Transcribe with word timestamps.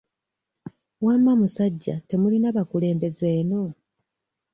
Wamma 1.05 1.31
musajja 1.41 1.95
temulina 2.09 2.47
bakulembeze 2.57 3.27
eno? 3.39 3.63